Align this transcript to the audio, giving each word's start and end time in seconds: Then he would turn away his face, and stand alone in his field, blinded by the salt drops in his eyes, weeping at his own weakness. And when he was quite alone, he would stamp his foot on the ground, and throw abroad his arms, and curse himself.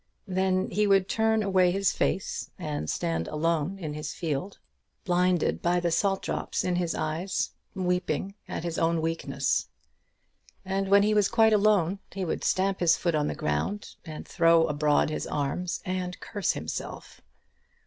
Then 0.27 0.71
he 0.71 0.87
would 0.87 1.07
turn 1.07 1.43
away 1.43 1.69
his 1.69 1.91
face, 1.93 2.49
and 2.57 2.89
stand 2.89 3.27
alone 3.27 3.77
in 3.77 3.93
his 3.93 4.15
field, 4.15 4.57
blinded 5.05 5.61
by 5.61 5.79
the 5.79 5.91
salt 5.91 6.23
drops 6.23 6.63
in 6.63 6.77
his 6.77 6.95
eyes, 6.95 7.51
weeping 7.75 8.33
at 8.47 8.63
his 8.63 8.79
own 8.79 8.99
weakness. 8.99 9.67
And 10.65 10.89
when 10.89 11.03
he 11.03 11.13
was 11.13 11.29
quite 11.29 11.53
alone, 11.53 11.99
he 12.13 12.25
would 12.25 12.43
stamp 12.43 12.79
his 12.79 12.97
foot 12.97 13.13
on 13.13 13.27
the 13.27 13.35
ground, 13.35 13.93
and 14.03 14.27
throw 14.27 14.65
abroad 14.65 15.11
his 15.11 15.27
arms, 15.27 15.83
and 15.85 16.19
curse 16.19 16.53
himself. 16.53 17.21